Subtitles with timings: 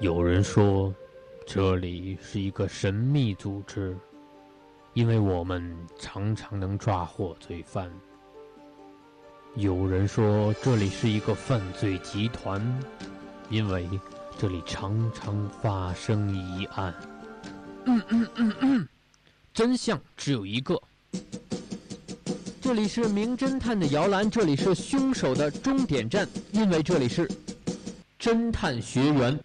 [0.00, 0.94] 有人说，
[1.46, 3.94] 这里是一个神秘组织，
[4.94, 7.92] 因为我们常常能抓获罪犯。
[9.56, 12.62] 有人说，这里是一个犯罪集团，
[13.50, 13.86] 因为
[14.38, 16.94] 这里常常发生疑案。
[17.84, 18.88] 嗯嗯嗯嗯，
[19.52, 20.80] 真相只有一个。
[22.62, 27.30] 这里是名侦探的摇篮，这里是凶手的终点站，因为这里是
[28.18, 29.38] 侦探学园。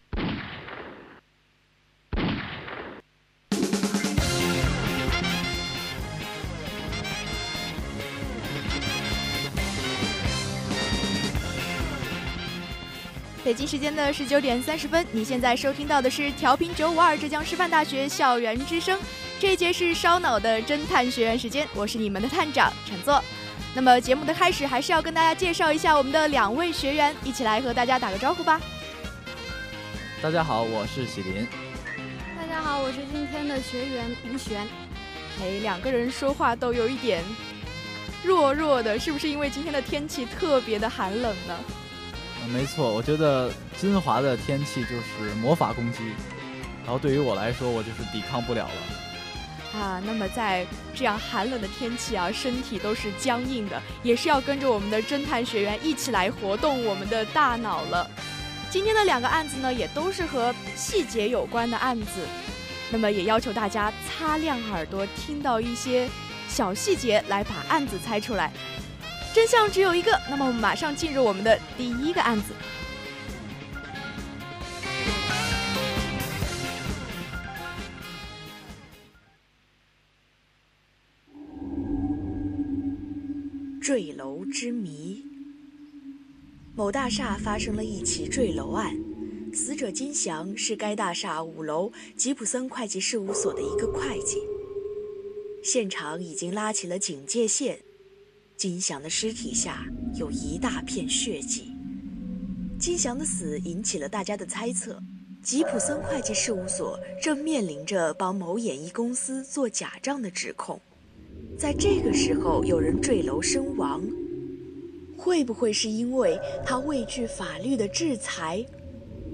[13.45, 18.99] 北京时间的十九点三十分，你现在收听到的是调频九五二浙江师范大学校园之声。
[19.39, 23.23] 这一节是烧脑的侦探学院时间，我是你们的探长陈作。
[23.75, 28.59] 那么节目的开始，还是要跟大家介绍一下我们的两位学员，一起来和大家打个招呼吧。
[30.23, 31.47] 大家好，我是喜林。
[32.35, 34.67] 大家好，我是今天的学员吴璇。
[35.39, 37.23] 哎，两个人说话都有一点
[38.23, 41.55] 弱弱的，是不是因为今天的天气特别的寒冷呢？
[42.47, 45.99] 没错，我觉得金华的天气就是魔法攻击，
[46.83, 49.79] 然后对于我来说，我就是抵抗不了了。
[49.79, 58.09] 啊，那么在这样寒冷的天气啊，身体都是僵硬的，也是要跟着我们的侦探学员一起来活动我们的大脑了。
[58.69, 62.25] 今天的两个案子呢，也都是和细节有关的案子，
[62.89, 66.07] 那么也要求大家擦亮耳朵，听到一些
[66.47, 68.53] 小细节来把案子猜出来。
[69.35, 72.53] 真相只有一个，那么我们马上进入我们的第一个案子。
[83.81, 85.21] 坠楼之谜。
[86.73, 88.97] 某大厦发生了一起坠楼案，
[89.53, 94.41] 死者金祥是该大厦五楼吉普森会计事务所的一个会计。
[95.61, 97.79] 现场已经拉起了警戒线。
[98.57, 101.73] 金祥的尸体下有一大片血迹，
[102.79, 104.97] 金祥的死引起了大家的猜测。
[105.43, 110.79] 吉普森会计事务所正面临着帮某演艺公司做假账的指控，
[111.55, 114.01] 在这个时候有人坠楼身亡，
[115.15, 118.65] 会不会是因为他畏惧法律的制裁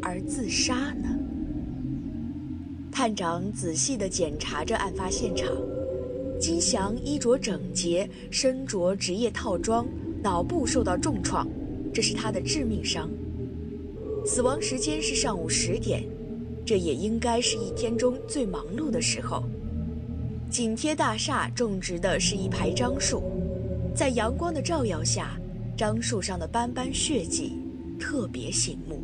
[0.01, 1.17] 而自杀呢？
[2.91, 5.47] 探长仔细地检查着案发现场。
[6.41, 9.87] 金祥衣着整洁，身着职业套装，
[10.23, 11.47] 脑部受到重创，
[11.93, 13.07] 这是他的致命伤。
[14.25, 16.03] 死亡时间是上午十点，
[16.65, 19.43] 这也应该是一天中最忙碌的时候。
[20.49, 23.21] 紧贴大厦种植的是一排樟树，
[23.95, 25.39] 在阳光的照耀下，
[25.77, 27.53] 樟树上的斑斑血迹
[27.99, 29.03] 特别醒目。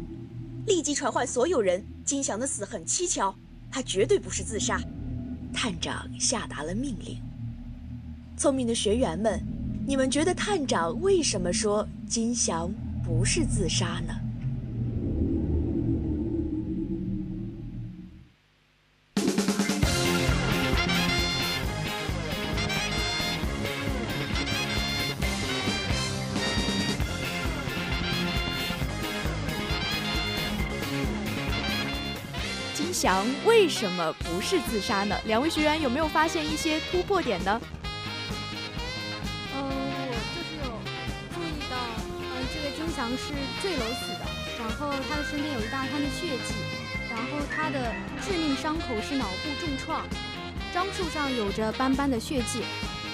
[0.66, 3.31] 立即传唤所有人，金祥的死很蹊跷，
[3.72, 4.81] 他绝对不是自杀。
[5.54, 7.16] 探长下达了命令。
[8.38, 9.42] 聪明的学员们，
[9.88, 12.72] 你们觉得探长为什么说金祥
[13.03, 14.14] 不是自杀呢？
[32.75, 35.18] 金祥为什么不是自杀呢？
[35.25, 37.59] 两位学员有没有发现一些突破点呢？
[43.28, 44.26] 是坠楼死的，
[44.58, 46.54] 然后他的身边有一大滩的血迹，
[47.10, 47.94] 然后他的
[48.26, 50.06] 致命伤口是脑部重创，
[50.74, 52.64] 樟树上有着斑斑的血迹。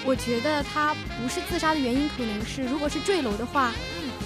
[0.04, 3.72] 我觉得他不是自杀的原因可能是，如果是坠楼的话，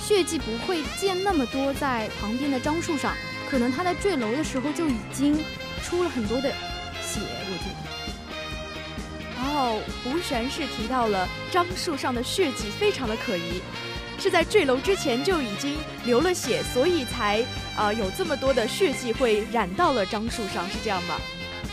[0.01, 3.17] 血迹不会溅那么多在旁边的樟树上，
[3.49, 5.43] 可能他在坠楼的时候就已经
[5.83, 6.51] 出了很多的
[7.01, 7.21] 血。
[7.21, 7.89] 我觉得。
[9.37, 13.63] 然后，吴璇是提到了樟树上的血迹非常的可疑。
[14.19, 17.45] 是在坠楼之前就已经流了血，所以才
[17.77, 21.15] 啊有这么多的血迹会染到了樟树上，是这样吗？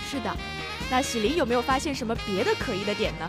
[0.09, 0.35] 是的。
[0.89, 3.27] 那喜林有没有发现什么别的可疑的点呢？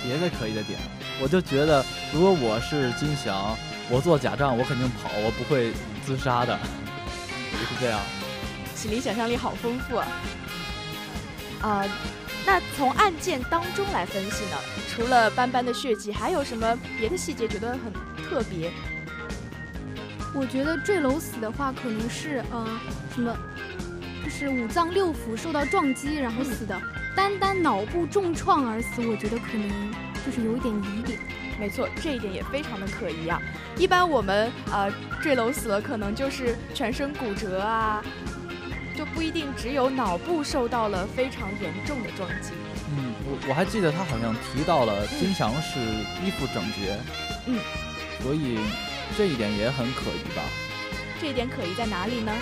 [0.00, 0.78] 别的可疑的点，
[1.20, 3.58] 我就觉得如果我是金祥，
[3.90, 5.72] 我做假账，我肯定跑，我不会
[6.06, 6.56] 自杀的，
[7.50, 8.00] 就 是这样。
[8.76, 10.06] 喜林想象力好丰富啊！
[11.62, 11.84] 啊，
[12.46, 14.56] 那从案件当中来分析呢？
[14.88, 17.92] 除了斑斑的血迹，还有什么别的细节觉得很？
[18.28, 18.70] 特别，
[20.34, 22.80] 我觉得坠楼死的话，可能是呃
[23.14, 23.34] 什么，
[24.24, 26.78] 就是五脏六腑受到撞击然后死的。
[27.16, 29.92] 单单脑部重创而死，我觉得可能
[30.24, 31.18] 就是有一点疑点。
[31.58, 33.42] 没错，这一点也非常的可疑啊。
[33.76, 34.88] 一般我们呃
[35.20, 38.00] 坠楼死了，可能就是全身骨折啊，
[38.96, 42.52] 就不一定只有脑部受到了非常严重的撞击。
[42.90, 45.80] 嗯，我我还记得他好像提到了金祥是
[46.24, 46.96] 衣服整洁，
[47.46, 47.58] 嗯，
[48.22, 48.58] 所以
[49.16, 50.42] 这一点也很可疑吧？
[51.20, 52.32] 这一点可疑在哪里呢？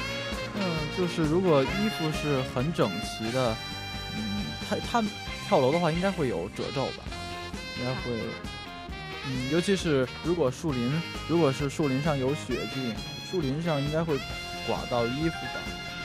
[0.55, 0.63] 嗯，
[0.97, 3.55] 就是如果衣服是很整齐的，
[4.17, 5.09] 嗯，他他
[5.47, 7.05] 跳楼的话应该会有褶皱吧？
[7.79, 8.19] 应该会，
[9.27, 12.95] 嗯，尤其是如果树林，如果是树林上有血迹，
[13.31, 14.19] 树林上应该会
[14.67, 15.61] 刮到衣服吧？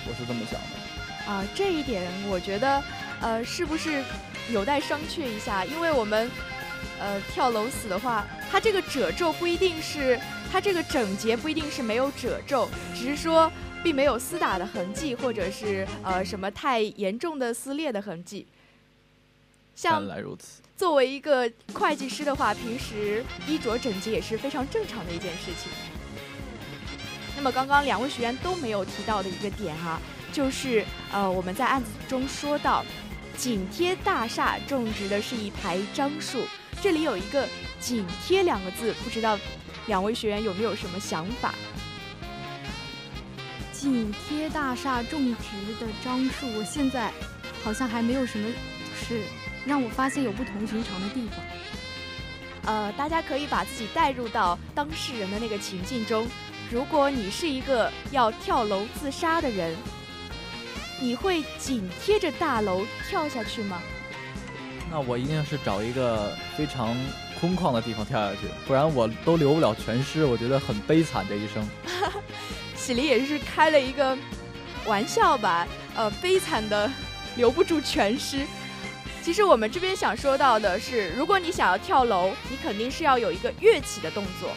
[0.06, 1.32] 我是这么想的。
[1.32, 2.84] 啊，这一点我觉得，
[3.22, 4.04] 呃，是不是
[4.50, 5.64] 有待商榷一下？
[5.64, 6.30] 因为我们，
[7.00, 10.20] 呃，跳楼死的话，它这个褶皱不一定是，
[10.52, 13.52] 它这个整洁不一定是没有褶皱，只是说。
[13.84, 18.46] 并没有撕打的痕迹，或者是呃什么太严重的撕裂的痕迹。
[19.74, 20.62] 像来如此。
[20.78, 25.72] 作为一个会计师的话，平时衣着整洁也是非常正常的一件事情。
[27.36, 30.00] 那么刚刚两位学员都没有提到的一个点哈，
[30.32, 32.86] 就是呃我们在案子中说到，
[33.36, 36.44] 紧贴大厦种植的是一排樟树，
[36.84, 37.50] 这里有一个
[37.82, 39.38] “紧贴”两个字，不知道
[39.88, 41.54] 两位学员有没有什么想法？
[43.74, 47.12] 紧贴大厦种植的樟树，我现在
[47.64, 49.24] 好像还没有什么，就是
[49.66, 51.40] 让我发现有不同寻常的地方。
[52.64, 56.28] 呃，大家可以把自己带入到当事人的那个情境中。
[56.70, 59.76] 如果你是一个要跳楼自杀的人，
[61.02, 63.82] 你会紧贴着大楼跳下去吗？
[64.92, 66.96] 那我一定是找一个非常
[67.42, 71.68] 空旷的地方跳下去，不然我都留不了全尸，我觉得很悲惨这一生。
[72.78, 74.16] 喜林也是开了一个
[74.86, 76.90] 玩笑吧，呃，悲惨的
[77.36, 78.46] 留不住全尸。
[79.24, 84.52] 其实我们这边想说到的是，如果你想要跳楼，你肯定是要有一个跃起的动作，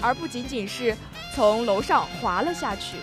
[0.00, 0.96] 而不仅仅是
[1.34, 2.96] 从楼上滑了下去。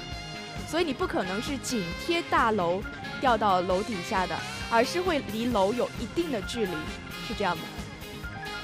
[0.67, 2.81] 所以你不可能是紧贴大楼
[3.21, 4.35] 掉到楼底下的，
[4.71, 6.71] 而是会离楼有一定的距离，
[7.27, 7.63] 是这样吗？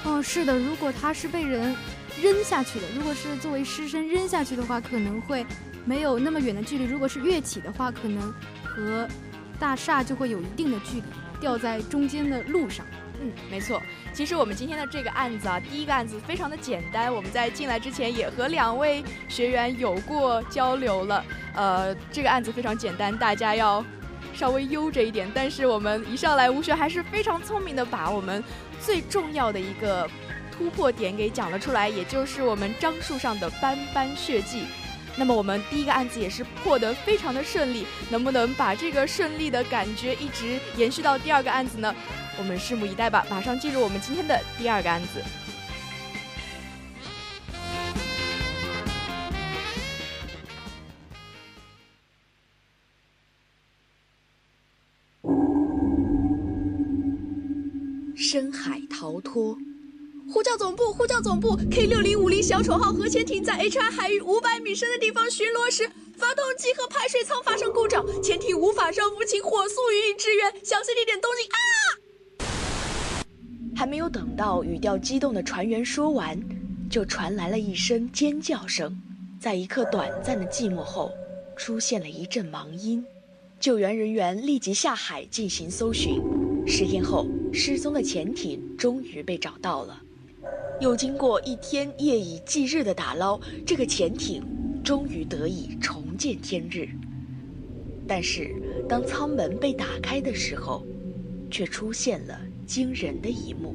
[0.04, 0.58] 哦，是的。
[0.58, 1.74] 如果他是被人。
[2.20, 5.46] 扔下去的，如果是作为尸身扔下去的话，可能会
[5.86, 9.08] 没有那么远的距离；如果是跃起的话，可能和
[9.60, 11.04] 大厦就会有一定的距离，
[11.40, 12.84] 掉在中间的路上。
[13.22, 13.80] 嗯，没错。
[14.12, 17.14] 其实我们今天的这个案子啊，第一个案子非常的简单。
[17.14, 21.24] 我们在进来之前也和两位学员有过交流了。
[21.54, 23.82] 呃，这个案子非常简单，大家要
[24.34, 25.30] 稍微悠着一点。
[25.32, 28.42] 但是我们一上来，吴学还是非常聪明的，把我们
[28.84, 30.08] 最重要的一个。
[30.52, 34.64] 突破点给讲了出来，也就是我们樟树上的斑斑血迹。
[35.16, 41.94] 那么我们第一个案子也是破得非常的顺利，能不能把这个顺利的感觉一直延续到第二个案子呢？
[42.36, 43.26] 我们拭目以待吧。
[43.30, 45.22] 马上进入我们今天的第二个案子。
[59.30, 59.56] 呼。
[60.32, 60.92] 呼叫总部！
[60.92, 70.52] 呼叫总部！K 六零五零小丑号核潜艇在 HI 海域五百米深的地方巡逻时，发动机和排水舱发生故障，潜艇无法上浮，请火速予以支援。
[70.64, 71.48] 详细地点：东京。
[71.50, 71.58] 啊！
[73.76, 76.40] 还没有等到语调激动的船员说完，
[76.88, 78.96] 就传来了一声尖叫声。
[79.40, 81.10] 在一刻短暂的寂寞后，
[81.56, 83.04] 出现了一阵忙音。
[83.58, 86.20] 救援人员立即下海进行搜寻。
[86.66, 90.00] 十天后，失踪的潜艇终于被找到了。
[90.80, 94.42] 又经过一天夜以继日的打捞，这个潜艇
[94.82, 96.88] 终于得以重见天日。
[98.06, 98.54] 但是，
[98.88, 100.84] 当舱门被打开的时候，
[101.50, 103.74] 却出现了惊人的一幕：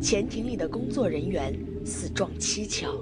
[0.00, 2.94] 潜艇里的工作人员死状蹊跷。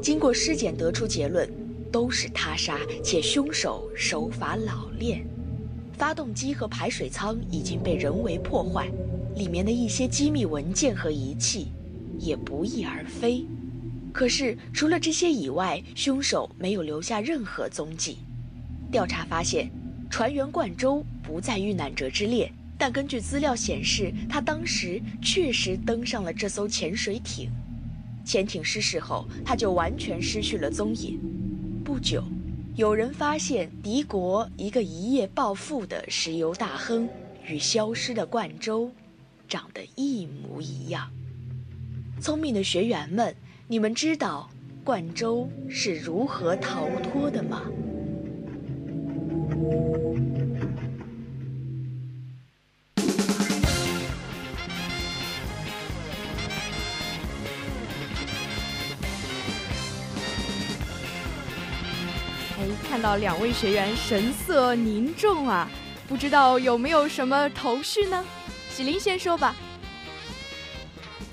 [0.00, 1.50] 经过尸检得出结论，
[1.90, 5.26] 都是他杀，且凶手手法老练。
[5.92, 8.90] 发动机和排水舱已经被人为破坏，
[9.36, 11.68] 里面的一些机密文件和仪器。
[12.16, 13.44] 也不翼而飞，
[14.12, 18.18] 可是除了这些以外，凶手没有留下任何踪迹。
[18.90, 19.68] 调查发现，
[20.08, 27.50] 船员冠周不在遇难者之列，但根据资料显示，他当时确实登上了这艘潜水艇。
[28.24, 31.18] 潜艇失事后，他就完全失去了踪影。
[31.84, 32.22] 不久，
[32.76, 37.08] 有人发现敌国一个一夜暴富的石油大亨
[37.44, 38.88] 与消失的冠周
[39.48, 41.10] 长得一模一样。
[42.20, 43.34] 聪明的学员们，
[43.68, 44.48] 你们知道
[44.82, 47.62] 冠周是如何逃脱的吗？
[62.56, 65.68] 哎，看到两位学员神色凝重啊，
[66.08, 68.24] 不知道有没有什么头绪呢？
[68.74, 69.54] 喜林先说吧。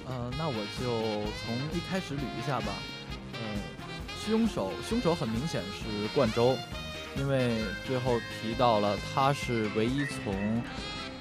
[0.05, 2.67] 呃，那我就从一开始捋一下吧。
[3.33, 3.39] 呃，
[4.23, 6.55] 凶手凶手很明显是冠州，
[7.17, 10.61] 因为最后提到了他是唯一从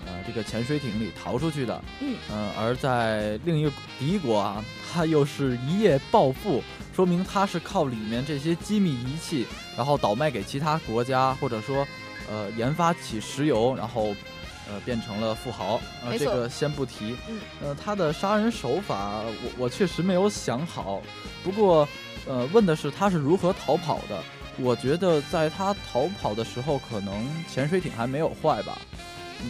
[0.05, 1.83] 呃这个潜水艇里逃出去的。
[2.01, 2.15] 嗯。
[2.29, 4.63] 呃，而在另一个敌国啊，
[4.93, 6.63] 他又是一夜暴富，
[6.95, 11.89] 说明他是靠里面这些机密仪器，然后倒卖给其他国家，或者说
[12.29, 14.15] 呃研发起石油，然后。
[14.73, 17.17] 呃，变成了富豪，呃，这个先不提。
[17.29, 21.03] 嗯，呃，他的杀人手法，我我确实没有想好。
[21.43, 21.89] 不过，
[22.27, 24.23] 呃，问的是他是如何逃跑的。
[24.59, 28.79] 我觉得在他逃跑的时候，可能潜水艇还没有坏吧，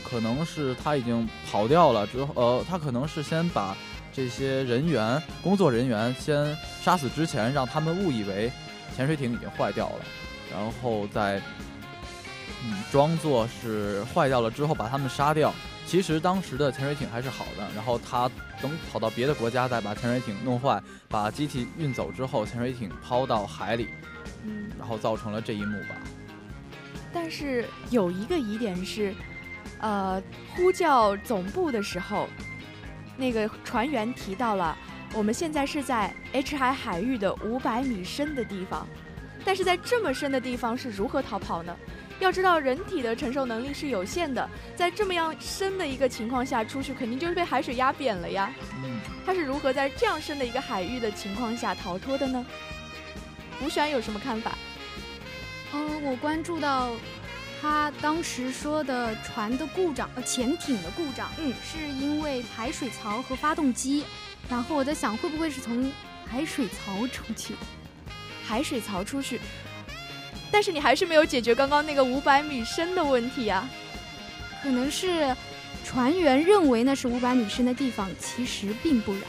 [0.08, 3.76] 可能是他已经跑掉了之后，呃，他可能是先把
[4.12, 8.50] 这些人员、工作人员先杀死之前，让他们误以为
[8.96, 9.98] 潜水艇已经坏掉了，
[10.50, 11.42] 然后再。
[12.64, 15.52] 嗯，装作是坏掉了之后把他们杀掉。
[15.86, 17.66] 其实当时的潜水艇还是好的。
[17.74, 18.30] 然后他
[18.62, 23.88] 等跑到别的国家再把潜水艇弄坏，把机器运走之后，潜水艇抛到海里，
[24.44, 25.96] 嗯，然后造成了这一幕吧。
[27.12, 29.12] 但是有一个疑点是，
[29.80, 30.22] 呃，
[30.54, 32.28] 呼叫总部的时候，
[33.16, 34.76] 那个船员提到了
[35.12, 38.86] 我们现在是在 H 海海域的五百米深的地方，
[39.44, 41.76] 但是在这么深的地方是如何逃跑呢？
[42.20, 48.52] 要知道，人体的承受能力是有限的，在这么样深的一个情况下出去，肯定就是被海水压扁了呀。
[48.84, 52.44] 嗯，他是如何在这样深的一个海域的情况下逃脱的呢？
[53.62, 54.56] 吴璇有什么看法？
[55.72, 56.92] 嗯，我关注到
[57.60, 64.04] 他当时说的船的故障，呃，潜艇的故障，嗯，是因为排水槽和发动机。
[64.48, 65.90] 然后我在想，会不会是从
[66.26, 67.54] 海水槽出去？
[68.44, 69.40] 海水槽出去？
[70.50, 73.68] 但是你还是没有解决刚刚那个五百米深的问题啊！
[74.62, 75.34] 可能是
[75.84, 79.22] 船员认为那是五百米深的地方，其实并不然。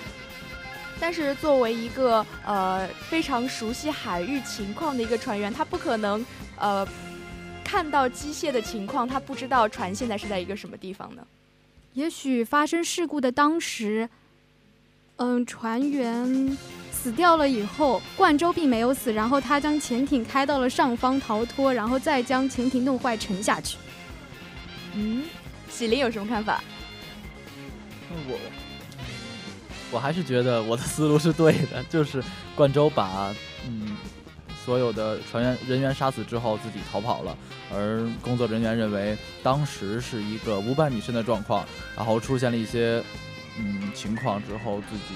[0.99, 6.25] 但是作为一个呃非常熟悉海域情况的一个船员，他不可能
[6.57, 6.87] 呃
[7.63, 11.25] 看到机械的情况，他不知道船现在是在一个什么地方呢？
[11.93, 14.09] 也许发生事故的当时，
[15.15, 16.57] 嗯，船员。
[17.01, 23.77] 死掉了以后，冠州并没有死，然后他将潜艇开到了上方逃脱，然后再将潜艇弄坏沉下去。
[24.93, 25.24] 嗯，
[25.67, 26.63] 喜林有什么看法？
[28.29, 28.38] 我，
[29.89, 32.24] 我还是觉得我的思路是对的，就是
[32.55, 33.34] 冠州把
[33.65, 33.98] 嗯
[34.63, 37.36] 所有的船员人员杀死之后自己逃跑了，
[37.74, 41.65] 而工作人员认为当时是一个五百米深的状况，
[41.96, 43.03] 然后出现了一些
[43.58, 45.15] 嗯情况之后自己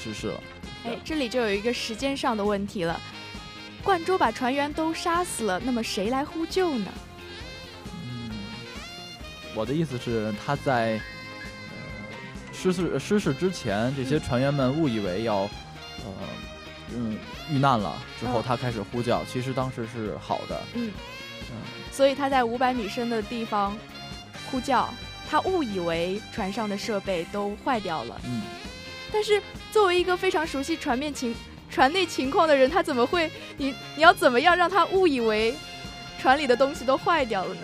[0.00, 0.40] 失事了。
[0.84, 3.00] 哎，这里就有一个时间上的问题了。
[3.82, 6.92] 冠州把船员都杀死了，那么谁来呼救呢？
[8.04, 8.30] 嗯，
[9.54, 11.00] 我的意思是，他在
[11.70, 11.76] 呃
[12.52, 15.36] 失事失事之前，这些船员们误以为要
[16.04, 16.12] 呃
[16.94, 17.18] 嗯
[17.50, 20.62] 遇难了，之后他开始呼叫，其实当时是好的。
[20.74, 20.92] 嗯
[21.50, 21.56] 嗯，
[21.90, 23.76] 所以他在五百米深的地方
[24.50, 24.92] 呼叫，
[25.30, 28.20] 他误以为船上的设备都坏掉了。
[28.24, 28.42] 嗯。
[29.10, 29.42] 但是，
[29.78, 31.32] 作为一个非常熟悉船面情、
[31.70, 33.30] 船内情况的人，他怎么会？
[33.56, 35.54] 你你要怎么样让他误以为
[36.18, 37.60] 船里的东西都坏掉了呢？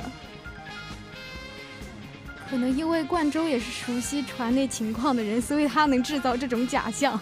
[2.48, 7.18] 可能因为冠州也是熟悉船内情况的人，所以他能制造这种假象。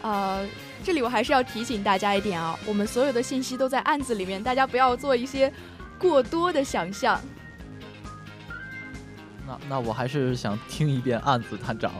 [0.00, 0.48] 呃，
[0.82, 5.52] 这里我还是要提醒大家一点啊，我们所有的信息都在案子里面，大家不要做一些
[5.98, 7.20] 过多的想象。
[9.46, 11.92] 那那我还是想听一遍案子，探长。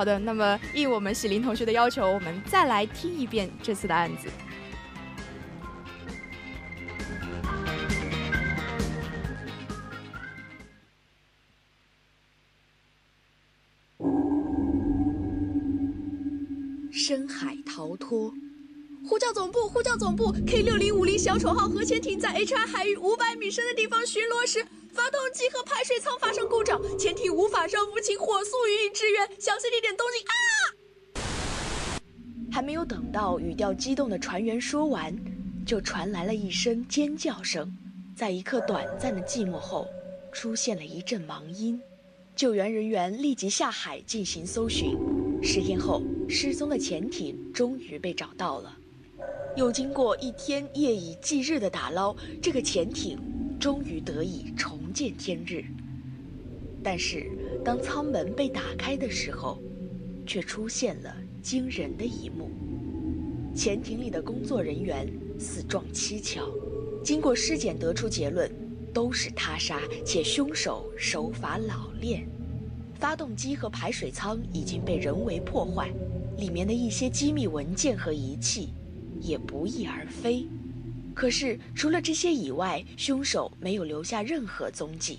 [0.00, 4.30] 好的，那么应我们喜林同学的要求，我们再来听一遍这次的案子。
[16.90, 18.32] 深海逃脱，
[19.06, 24.64] 呼叫总部，呼叫总部，K 六零五零小丑号核潜艇在 H I 海域五百米深的地方巡逻时。
[25.30, 29.28] 发动机和排水舱发生故障，潜艇无法上浮，请火速予以支援。
[29.38, 30.34] 小心地点东京啊！
[32.50, 35.16] 还没有等到语调激动的船员说完，
[35.64, 37.72] 就传来了一声尖叫声。
[38.16, 39.86] 在一刻短暂的寂寞后，
[40.32, 41.80] 出现了一阵忙音。
[42.34, 44.98] 救援人员立即下海进行搜寻。
[45.40, 48.76] 十天后，失踪的潜艇终于被找到了。
[49.54, 53.16] 又经过一天夜以继日的打捞，这个潜艇。
[53.60, 55.62] 终于得以重见天日，
[56.82, 57.30] 但是
[57.62, 59.62] 当舱门被打开的时候，
[60.26, 62.50] 却出现了惊人的一幕。
[63.54, 65.06] 潜艇里的工作人员
[65.38, 66.48] 死状蹊跷，
[67.04, 68.50] 经过尸检得出结论，
[68.94, 72.26] 都是他杀，且凶手手法老练。
[72.94, 75.90] 发动机和排水舱已经被人为破坏，
[76.38, 78.70] 里面的一些机密文件和仪器
[79.20, 80.46] 也不翼而飞。
[81.20, 85.18] 可是除了这些以外，凶手没有留下任何踪迹。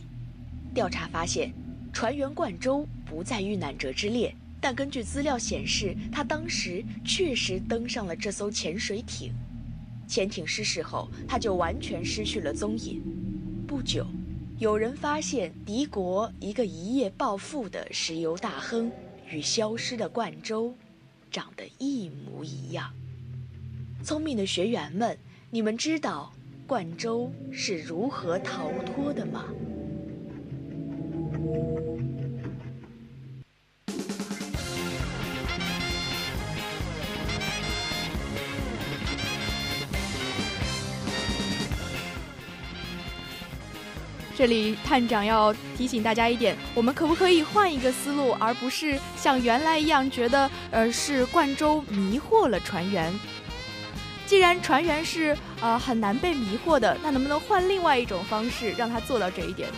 [0.74, 1.53] 调查发现，
[1.93, 4.34] 船员冠周不在遇难者之列。
[4.60, 9.31] 但根据资料显示，他当时确实登上了这艘潜水艇。
[10.08, 13.00] 潜艇失事后，他就完全失去了踪影。
[13.67, 14.08] 不久，
[14.58, 18.91] 有人发现敌国一个一夜暴富的石油大亨
[19.29, 20.75] 与消失的冠周
[21.29, 22.91] 长得一模一样。
[24.03, 25.15] 聪明的学员们，
[25.53, 26.31] 你们知道
[26.65, 29.43] 冠周是如何逃脱的吗？
[44.38, 53.13] 这里探长要提醒大家一点：我们可不可以换一个思路，而不是像原来一样觉得，呃，是冠州迷惑了船员？
[54.31, 59.75] 既然船员是呃很难被迷惑的，那能不能换另外一种方式让他做到这一点呢？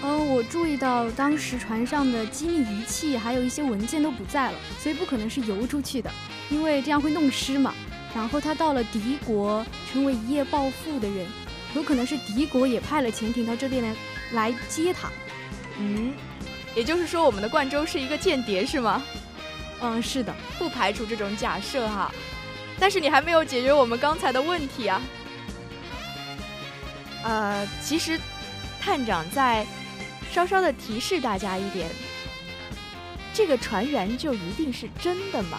[0.00, 6.10] 呃，我注意到当时船上的机密仪器还有一些文件都不在了，所以不可能是游出去的，
[6.48, 7.74] 因为这样会弄湿嘛。
[8.14, 11.26] 然后他到了敌国，成为一夜暴富的人。
[11.74, 13.94] 有可能是敌国也派了潜艇到这边来
[14.32, 15.10] 来接他，
[15.78, 16.14] 嗯，
[16.74, 19.02] 也就是说我们的冠州是一个间谍是吗？
[19.82, 22.10] 嗯，是的，不排除这种假设哈。
[22.80, 25.02] 但是你还没有解决我们刚才的问题啊。
[27.24, 28.18] 呃，其实
[28.80, 29.66] 探长在
[30.30, 31.90] 稍稍的提示大家一点，
[33.34, 35.58] 这个船员就一定是真的吗？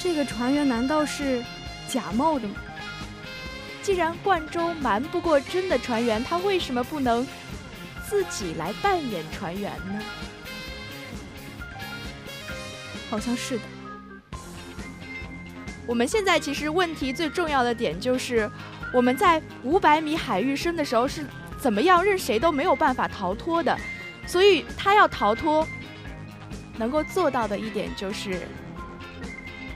[0.00, 1.44] 这个船员难道是
[1.88, 2.54] 假冒的吗？
[3.82, 7.26] 既然冠州瞒不过真的船员，他为什么不能
[8.08, 10.02] 自己来扮演船员呢？
[13.10, 13.64] 好像是的。
[15.88, 18.48] 我们现在其实问题最重要的点就是，
[18.92, 21.24] 我们在五百米海域深的时候是
[21.58, 23.74] 怎么样任谁都没有办法逃脱的，
[24.26, 25.66] 所以他要逃脱，
[26.76, 28.42] 能够做到的一点就是，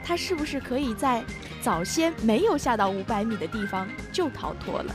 [0.05, 1.25] 他是不是可以在。
[1.63, 4.93] 早先没有下到五百米的地方就逃脱了，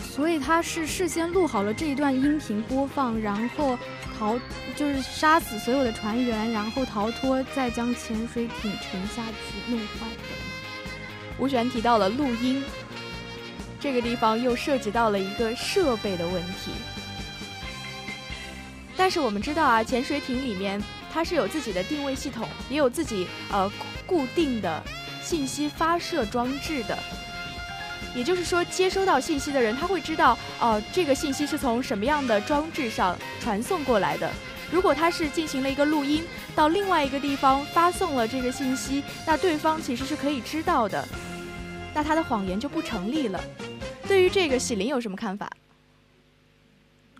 [0.00, 3.78] 所以他是事先录好了这一段音频播放，然后
[4.18, 4.38] 逃，
[4.76, 10.06] 就是杀死所有的船员，然后逃脱，再将潜水艇沉下去弄坏。
[11.38, 12.64] 吴璇提到了录音，
[13.80, 16.72] 这个地方又涉及到了一个设备的问题，
[18.96, 20.82] 但是我们知道啊，潜水艇里面。
[21.14, 23.70] 它是有自己的定位系统，也有自己呃
[24.04, 24.82] 固定的
[25.22, 26.98] 信息发射装置的。
[28.14, 34.30] 也就是说，接收到信息的人他会知道，哦，这个信息是从什么样的装置上传送过来的。
[34.70, 36.24] 如果他是进行了一个录音，
[36.54, 41.06] 到另外一个地方发送了这个信息，那对方其实是可以知道的，
[41.92, 43.42] 那他的谎言就不成立了。
[44.06, 45.50] 对于这个，喜林有什么看法？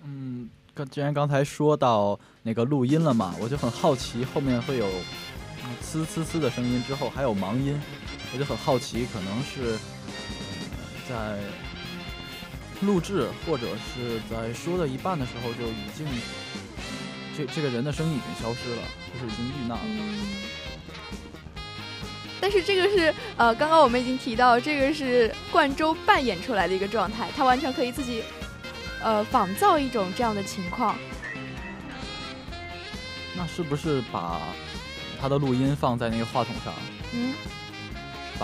[0.02, 0.48] 嗯。
[0.76, 4.88] 刚既然刚才说到那个录音了嘛，我就很好奇后面会有
[5.80, 7.80] 呲呲呲的声音，之后还有盲音，
[8.32, 9.78] 我就很好奇，可能是
[11.08, 11.38] 在
[12.80, 16.06] 录制或者是在说到一半的时候就已经
[17.36, 19.84] 这这个人的声音已经消失了，就是已经遇难了。
[22.40, 28.22] 但是这个是呃，刚刚我们已经提到，这个是冠州扮演出来的一个状态，他完全可以自己。
[29.02, 30.96] 呃，仿造一种这样的情况，
[33.36, 34.40] 那是不是把
[35.20, 36.72] 他的录音放在那个话筒上？
[37.12, 37.34] 嗯，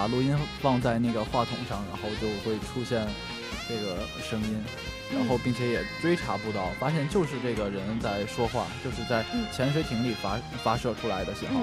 [0.00, 3.06] 把录音放在那个话筒上，然后就会出现
[3.68, 4.64] 这个声音，
[5.14, 11.60] 然后并且也追查不到，发现就是这个人在说话，就是在潜水艇里发发射出来的信号，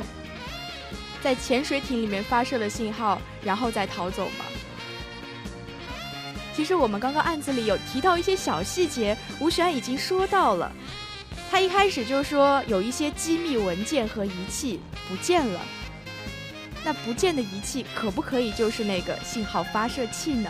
[1.19, 4.45] 在潜水艇里面发射的信号，然后再逃走吗？
[6.55, 10.71] 其实我们刚刚案子里有提到一些小细节，吴璇已经说到了。
[11.49, 15.59] 他一开始就说有一些机密文件和仪器不见了，
[16.87, 20.49] 那不见的仪器可不可以就是那个信号发射器呢？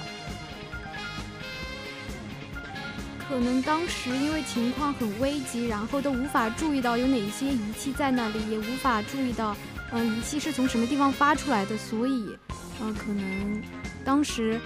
[3.28, 9.58] 可能当时因为情况很危急，然后都无法注意到有哪些仪器在那里，也无法注意到，
[9.92, 12.38] 嗯，仪器是从什么地方发出来的，所以，
[12.82, 13.60] 嗯，可能
[14.06, 14.62] 当时。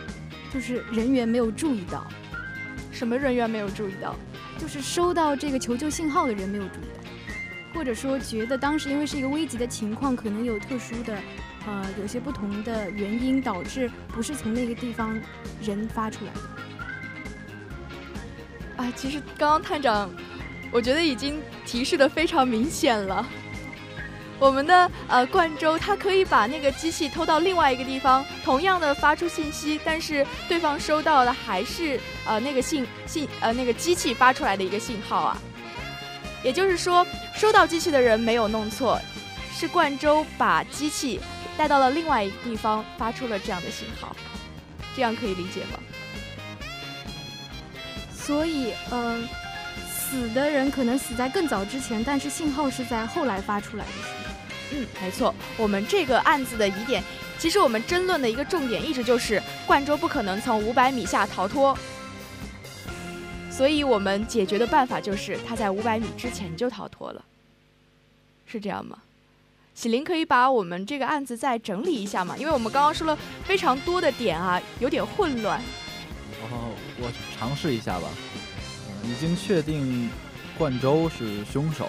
[0.53, 2.05] 就是人员没有注意到，
[2.91, 4.13] 什么人员没有注意到？
[4.59, 7.01] 就是收到这个求救信号的人没有注意到。
[7.73, 11.17] 或者说觉得当时因为是一个危急的情况，可能有特殊的，
[11.65, 15.19] 呃，有些不同的原因导致不是从那个地方
[15.61, 16.39] 人发出来的。
[18.77, 20.09] 啊，其实刚刚探长，
[20.71, 23.25] 我觉得已经提示的非常明显了。
[24.39, 35.37] 我们的呃冠州，它可以把那个机器偷到另外一个地方，同样的发出信息，但是对方收到的还是呃那个信信呃那个机器发出来的一个信号啊。
[36.43, 38.99] 也就是说，收到机器的人没有弄错，
[39.53, 41.19] 是冠州把机器
[41.61, 44.15] 带到了另外一个地方，发出了这样的信号。
[44.95, 45.79] 这样可以理解吗？
[48.11, 49.23] 所以，呃，
[49.87, 53.91] 死的人可能死在更早之前，但是信号是在后来发出来的。
[54.71, 57.03] 嗯，没错，我们这个案子的疑点，
[57.37, 61.77] 其实我们争论的一个重点一直就是冠州不可能从五百米下逃脱，
[63.51, 67.23] 所以我们解决的办法就是他在五百米之前就逃脱了，
[68.47, 68.97] 是这样吗？
[69.73, 72.35] 喜林可以把我们这个案子再整理一下吗？
[72.37, 75.59] 因为我们刚刚说了非常多的点啊，有点混乱。
[76.43, 78.07] 哦，我尝试一下吧。
[79.03, 80.09] 嗯，已经确定
[80.57, 81.87] 冠州是凶手。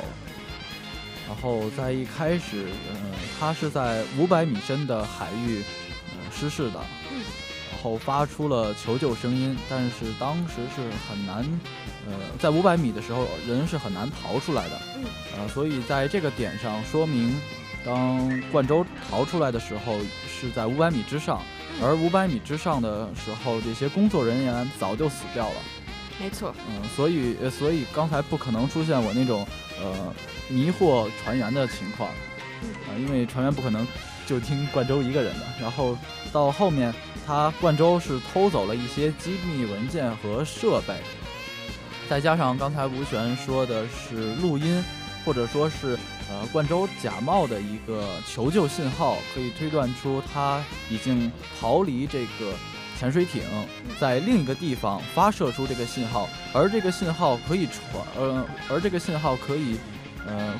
[1.26, 5.62] 然后在一开始，嗯，他是在五百米深的海域，
[6.10, 7.22] 呃，失事的，嗯，
[7.70, 11.36] 然后发出了求救声音，但是当时是很难，
[12.06, 15.04] 呃，在五百米的时候人是很难逃出来的，嗯，
[15.38, 17.40] 呃，所以在这个点上说明，
[17.84, 21.42] 当冠州逃出来的时候是在五百米之上，
[21.82, 25.56] 而五百米之上的时候，这些工作人员早就死掉了，
[26.20, 29.46] 没错，嗯，所以，所以刚才不可能出现我那种，
[29.80, 30.14] 呃。
[30.48, 33.86] 迷惑船员的情况，啊，因为船员不可能
[34.26, 35.46] 就听冠州一个人的。
[35.58, 35.96] 然后
[36.30, 36.92] 到后面，
[37.26, 40.94] 他冠州是偷走了一些机密文件和设备，
[42.06, 44.84] 再加上刚才吴璇说的是录音，
[45.24, 45.98] 或者说是
[46.30, 51.30] 呃冠州假冒的一个求救信号，可以推断出他已经
[51.60, 52.52] 逃离这个
[52.98, 53.42] 潜水艇，
[54.00, 59.76] 在另一个地方发射出这个信号，而这个信号可以传，呃，而这个信号可以。
[60.24, 60.54] 呃，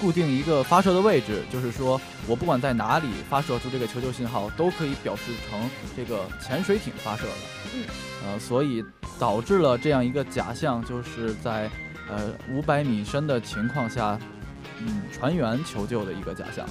[0.00, 7.30] 固定一个发射的位置，就是说我不管在哪里发射出这个求救信号，都可以表示成这个潜水艇发射的。
[7.74, 7.84] 嗯，
[8.24, 8.82] 呃，所以
[9.18, 11.70] 导致了这样一个假象，就是在
[12.08, 14.18] 呃五百米深的情况下，
[14.78, 16.66] 嗯，船员求救的一个假象。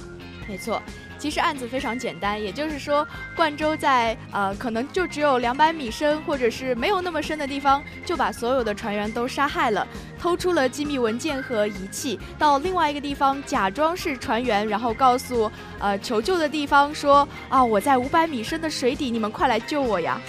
[0.48, 0.82] 没错。
[1.18, 9.86] 其实案子非常简单，也就是说，冠州在呃可能就只有两百米深，或者是没有那么深的地方，就把所有的船员都杀害了，
[10.18, 20.20] 偷出了机密文件和仪器，到另外一个地方假装是船员，然后告诉呃求救的地方说啊我在五百米深的水底，你们快来救我呀！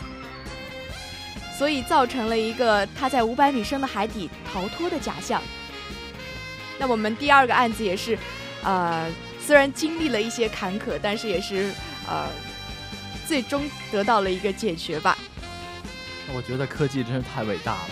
[1.57, 5.41] 所以造成了一个他在五百米深的海底逃脱的假象。
[6.79, 8.17] 那我们第二个案子也是，
[8.63, 9.09] 呃。
[9.45, 11.69] 虽然经历了一些坎坷，但是也是
[12.07, 12.29] 呃，
[13.27, 15.17] 最终得到了一个解决吧。
[16.33, 17.89] 我觉得科技真是太伟大了。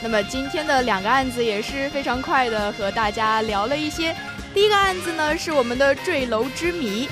[0.02, 4.16] 那么今天的两个案子也是非常快的和大家聊了一些。
[4.54, 7.06] 第一个案子呢是我们的坠楼之谜，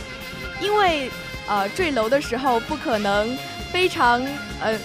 [0.62, 1.10] 因为
[1.48, 3.36] 呃坠楼的时候不可能
[3.72, 4.24] 非常
[4.62, 4.78] 呃。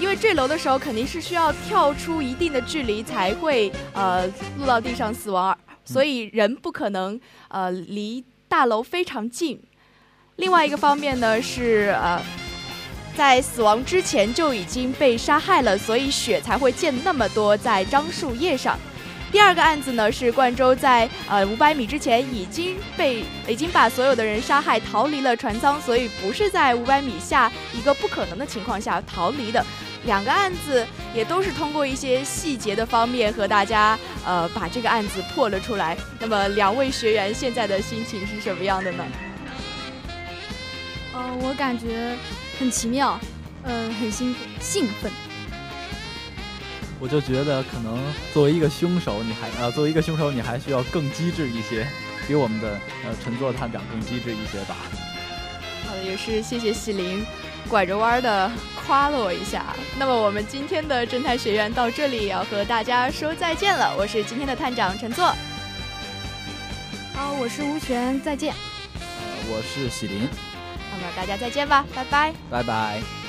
[0.00, 4.26] 因为坠楼的时候肯定是需要跳出一定的距离才会呃
[4.58, 9.62] 落到地上死亡，所以人不可能呃离大楼非常近。
[10.34, 12.20] 另外一个方面呢是呃
[13.16, 18.76] 在死亡之前就已经被杀害了，所以血才会溅那么多在樟树叶上。
[19.34, 29.66] 第二个案子呢是冠州在呃五百米之前已经被已经把所有的人杀害逃离了船舱，所以不是在五百米下一个不可能的情况下逃离的。
[30.04, 35.96] 两个案子也都是通过一些细节的方面和大家呃把这个案子破了出来。
[36.20, 39.04] 那么两位学员现在的心情是什么样的呢？
[41.12, 42.14] 呃，我感觉
[42.60, 43.18] 很奇妙，
[43.64, 45.10] 呃，很兴奋兴奋。
[47.04, 48.00] 我就觉得可能
[48.32, 51.86] 作为一个凶手，你还呃作为一个凶手，你还需要更机智一些，
[52.26, 54.74] 比我们的呃陈作探长更机智一些吧。
[55.86, 57.22] 好的，也是谢谢喜林。
[57.68, 63.94] 拐着弯的夸了我一下，那么我们今天的侦探学院到这里也要和大家说再见了。
[63.98, 65.26] 我是今天的探长陈作，
[67.12, 68.54] 好，我是吴璇，再见。
[68.94, 69.00] 呃，
[69.50, 70.26] 我是喜林，
[70.90, 73.23] 那么大家再见吧，拜拜，拜拜。